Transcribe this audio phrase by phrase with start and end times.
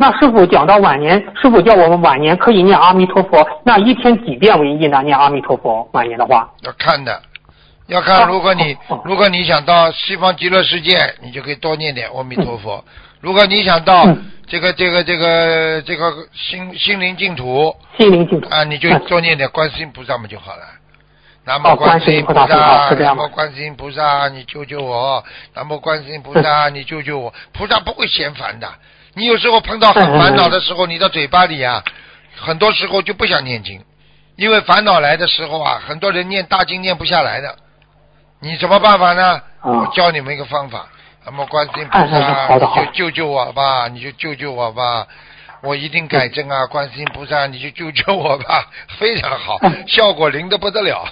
[0.00, 5.02] 那师傅讲到晚年，师傅叫我们晚年可以念阿弥陀佛，那一天几遍为宜呢？
[5.02, 6.48] 念阿弥陀佛，晚年的话。
[6.62, 7.20] 要看的，
[7.88, 8.28] 要看。
[8.28, 12.84] 如果你如果你想到西方极乐世界，你就可以多念点阿弥陀佛。
[13.20, 14.06] 如果你想到
[14.46, 20.62] 这个这个这个这个心心灵净土，心灵净土啊，你就多念点观世音菩萨嘛就好了。
[21.44, 25.24] 南无观世音菩萨，南无观世音菩萨，你救救我！
[25.54, 27.34] 南无观世音菩萨，你救救我！
[27.52, 28.68] 菩萨不会嫌烦的。
[29.18, 31.82] 你有时候碰到很烦恼的时候，你的嘴巴里啊，
[32.36, 33.84] 很多时候就不想念经，
[34.36, 37.56] 因为烦恼来的时候啊，很多人念大经念不下来的。
[38.40, 39.42] 你什么办法呢？
[39.64, 40.86] 我教你们一个方法，
[41.26, 45.08] 那么观世音菩萨，你就救救我吧，你就救救我吧，
[45.62, 46.66] 我一定改正啊！
[46.66, 51.04] 观世音菩萨，你就救救我吧， 非常好，效果灵的不得了。